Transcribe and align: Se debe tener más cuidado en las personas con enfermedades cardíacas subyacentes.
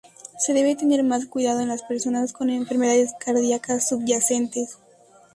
Se 0.39 0.53
debe 0.55 0.75
tener 0.75 1.03
más 1.03 1.27
cuidado 1.27 1.59
en 1.59 1.67
las 1.67 1.83
personas 1.83 2.33
con 2.33 2.49
enfermedades 2.49 3.13
cardíacas 3.19 3.87
subyacentes. 3.89 4.79